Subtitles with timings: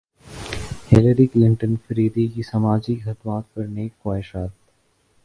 [0.89, 4.49] Hillary Clinton فریدی کی سماجی خدمات پر نیک خواہشات